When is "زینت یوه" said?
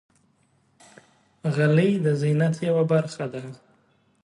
2.21-2.83